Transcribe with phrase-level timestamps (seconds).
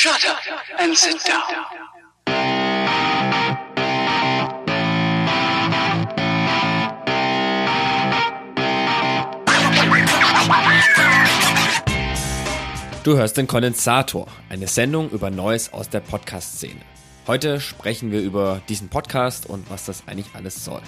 [0.00, 0.38] Shut up
[0.78, 1.42] and sit down.
[13.02, 16.80] Du hörst den Kondensator, eine Sendung über Neues aus der Podcast-Szene.
[17.26, 20.82] Heute sprechen wir über diesen Podcast und was das eigentlich alles soll.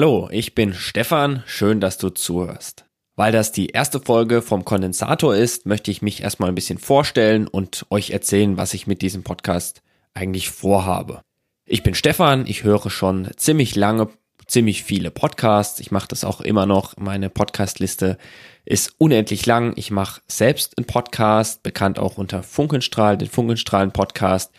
[0.00, 2.86] Hallo, ich bin Stefan, schön, dass du zuhörst.
[3.16, 7.46] Weil das die erste Folge vom Kondensator ist, möchte ich mich erstmal ein bisschen vorstellen
[7.46, 9.82] und euch erzählen, was ich mit diesem Podcast
[10.14, 11.20] eigentlich vorhabe.
[11.66, 14.08] Ich bin Stefan, ich höre schon ziemlich lange,
[14.50, 15.80] ziemlich viele Podcasts.
[15.80, 16.96] Ich mache das auch immer noch.
[16.96, 18.18] Meine Podcastliste
[18.64, 19.72] ist unendlich lang.
[19.76, 24.52] Ich mache selbst einen Podcast, bekannt auch unter Funkenstrahl, den Funkenstrahlen Podcast.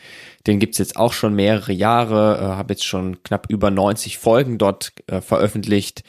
[0.47, 4.57] Den gibt's jetzt auch schon mehrere Jahre, äh, habe jetzt schon knapp über 90 Folgen
[4.57, 6.03] dort äh, veröffentlicht.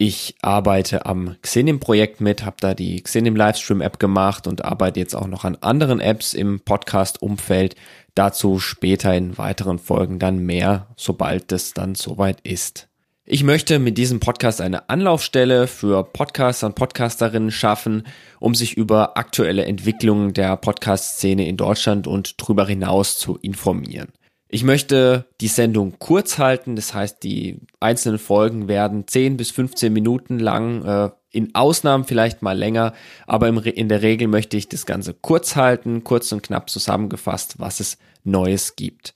[0.00, 5.26] Ich arbeite am Xenim-Projekt mit, habe da die Xenim Livestream-App gemacht und arbeite jetzt auch
[5.26, 7.74] noch an anderen Apps im Podcast-Umfeld.
[8.14, 12.87] Dazu später in weiteren Folgen dann mehr, sobald es dann soweit ist.
[13.30, 18.04] Ich möchte mit diesem Podcast eine Anlaufstelle für Podcaster und Podcasterinnen schaffen,
[18.40, 24.08] um sich über aktuelle Entwicklungen der Podcast-Szene in Deutschland und darüber hinaus zu informieren.
[24.48, 29.92] Ich möchte die Sendung kurz halten, das heißt, die einzelnen Folgen werden 10 bis 15
[29.92, 32.94] Minuten lang, äh, in Ausnahmen vielleicht mal länger,
[33.26, 37.80] aber in der Regel möchte ich das Ganze kurz halten, kurz und knapp zusammengefasst, was
[37.80, 39.12] es Neues gibt.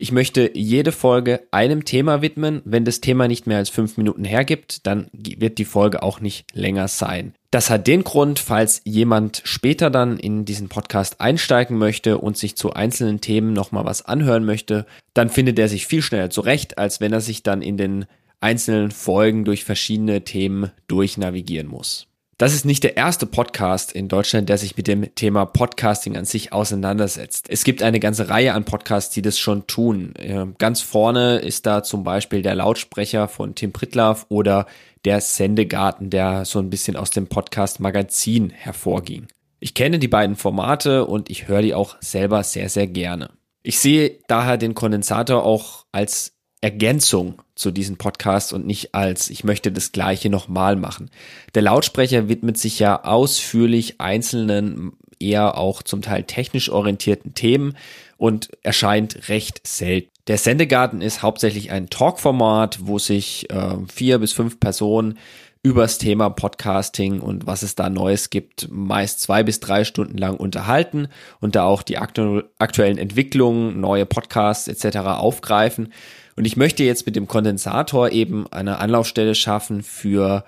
[0.00, 2.62] Ich möchte jede Folge einem Thema widmen.
[2.64, 6.46] Wenn das Thema nicht mehr als fünf Minuten hergibt, dann wird die Folge auch nicht
[6.54, 7.34] länger sein.
[7.50, 12.56] Das hat den Grund, falls jemand später dann in diesen Podcast einsteigen möchte und sich
[12.56, 17.00] zu einzelnen Themen nochmal was anhören möchte, dann findet er sich viel schneller zurecht, als
[17.00, 18.06] wenn er sich dann in den
[18.38, 22.06] einzelnen Folgen durch verschiedene Themen durchnavigieren muss.
[22.40, 26.24] Das ist nicht der erste Podcast in Deutschland, der sich mit dem Thema Podcasting an
[26.24, 27.50] sich auseinandersetzt.
[27.50, 30.14] Es gibt eine ganze Reihe an Podcasts, die das schon tun.
[30.58, 34.66] Ganz vorne ist da zum Beispiel der Lautsprecher von Tim Pritlaff oder
[35.04, 39.26] der Sendegarten, der so ein bisschen aus dem Podcast Magazin hervorging.
[39.58, 43.30] Ich kenne die beiden Formate und ich höre die auch selber sehr, sehr gerne.
[43.64, 49.44] Ich sehe daher den Kondensator auch als Ergänzung zu diesem Podcast und nicht als ich
[49.44, 51.10] möchte das gleiche nochmal machen.
[51.54, 57.76] Der Lautsprecher widmet sich ja ausführlich einzelnen, eher auch zum Teil technisch orientierten Themen
[58.16, 60.10] und erscheint recht selten.
[60.26, 65.18] Der Sendegarten ist hauptsächlich ein Talkformat, wo sich äh, vier bis fünf Personen
[65.62, 70.36] übers Thema Podcasting und was es da Neues gibt, meist zwei bis drei Stunden lang
[70.36, 71.08] unterhalten
[71.40, 74.98] und da auch die aktu aktuellen Entwicklungen, neue Podcasts etc.
[74.98, 75.92] aufgreifen.
[76.38, 80.44] Und ich möchte jetzt mit dem Kondensator eben eine Anlaufstelle schaffen für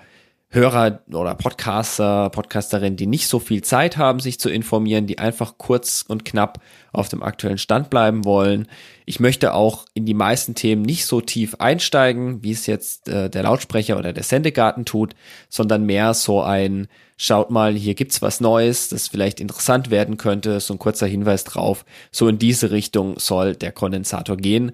[0.47, 5.57] Hörer oder Podcaster, Podcasterinnen, die nicht so viel Zeit haben, sich zu informieren, die einfach
[5.57, 6.61] kurz und knapp
[6.93, 8.69] auf dem aktuellen Stand bleiben wollen.
[9.05, 13.29] Ich möchte auch in die meisten Themen nicht so tief einsteigen, wie es jetzt äh,
[13.29, 15.13] der Lautsprecher oder der Sendegarten tut,
[15.49, 16.87] sondern mehr so ein
[17.17, 21.43] Schaut mal, hier gibt's was Neues, das vielleicht interessant werden könnte, so ein kurzer Hinweis
[21.43, 21.85] drauf.
[22.11, 24.71] So in diese Richtung soll der Kondensator gehen.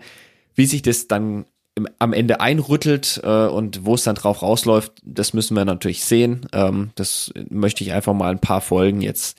[0.58, 1.46] Wie sich das dann
[1.76, 6.04] im, am Ende einrüttelt äh, und wo es dann drauf rausläuft, das müssen wir natürlich
[6.04, 6.48] sehen.
[6.52, 9.38] Ähm, das möchte ich einfach mal ein paar Folgen jetzt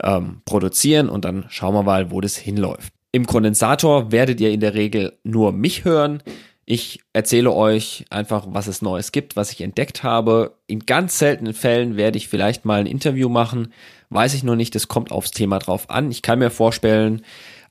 [0.00, 2.92] ähm, produzieren und dann schauen wir mal, wo das hinläuft.
[3.10, 6.22] Im Kondensator werdet ihr in der Regel nur mich hören.
[6.66, 10.58] Ich erzähle euch einfach, was es Neues gibt, was ich entdeckt habe.
[10.66, 13.72] In ganz seltenen Fällen werde ich vielleicht mal ein Interview machen.
[14.10, 16.10] Weiß ich noch nicht, das kommt aufs Thema drauf an.
[16.10, 17.22] Ich kann mir vorstellen,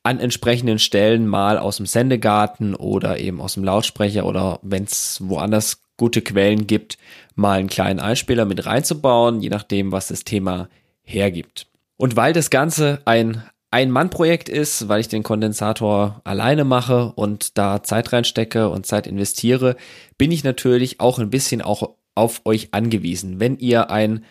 [0.08, 5.20] an entsprechenden Stellen mal aus dem Sendegarten oder eben aus dem Lautsprecher oder wenn es
[5.22, 6.98] woanders gute Quellen gibt,
[7.36, 10.70] mal einen kleinen Einspieler mit reinzubauen, je nachdem, was das Thema
[11.04, 11.68] hergibt.
[11.98, 17.84] Und weil das Ganze ein ein-Mann-Projekt ist, weil ich den Kondensator alleine mache und da
[17.84, 19.76] Zeit reinstecke und Zeit investiere,
[20.18, 23.42] bin ich natürlich auch ein bisschen auch auf euch angewiesen.
[23.42, 24.24] Wenn ihr ein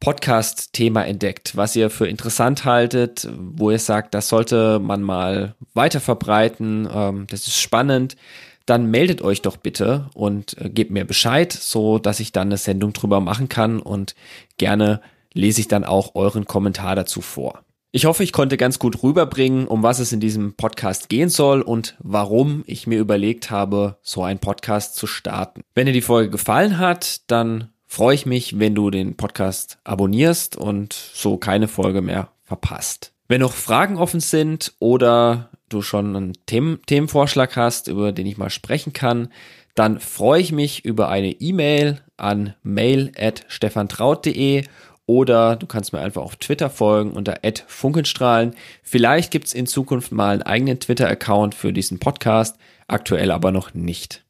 [0.00, 6.00] Podcast-Thema entdeckt, was ihr für interessant haltet, wo ihr sagt, das sollte man mal weiter
[6.00, 8.16] verbreiten, ähm, das ist spannend,
[8.64, 12.56] dann meldet euch doch bitte und äh, gebt mir Bescheid, so dass ich dann eine
[12.56, 14.14] Sendung drüber machen kann und
[14.56, 15.00] gerne
[15.34, 17.62] lese ich dann auch euren Kommentar dazu vor.
[17.92, 21.60] Ich hoffe, ich konnte ganz gut rüberbringen, um was es in diesem Podcast gehen soll
[21.60, 25.62] und warum ich mir überlegt habe, so einen Podcast zu starten.
[25.74, 30.56] Wenn dir die Folge gefallen hat, dann freue ich mich, wenn du den Podcast abonnierst
[30.56, 33.12] und so keine Folge mehr verpasst.
[33.26, 38.38] Wenn noch Fragen offen sind oder du schon einen Themen Themenvorschlag hast, über den ich
[38.38, 39.32] mal sprechen kann,
[39.74, 44.66] dann freue ich mich über eine E-Mail an mail@stefantraut.de
[45.06, 48.54] oder du kannst mir einfach auf Twitter folgen unter @funkenstrahlen.
[48.84, 52.56] Vielleicht gibt's in Zukunft mal einen eigenen Twitter-Account für diesen Podcast,
[52.86, 54.22] aktuell aber noch nicht.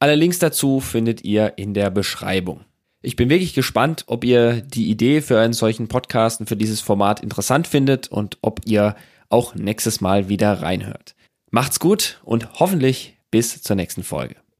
[0.00, 2.66] Alle Links dazu findet ihr in der Beschreibung.
[3.06, 6.80] Ich bin wirklich gespannt, ob ihr die Idee für einen solchen Podcast und für dieses
[6.80, 8.96] Format interessant findet und ob ihr
[9.28, 11.14] auch nächstes Mal wieder reinhört.
[11.52, 14.34] Macht's gut und hoffentlich bis zur nächsten Folge.